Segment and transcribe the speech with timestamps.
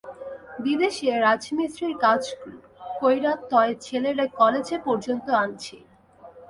[0.63, 2.21] বিদেশে রাজমিস্ত্রির কাজ
[2.99, 5.75] কইরা তয় ছেলেরে কলেজে পর্যন্ত আনছি।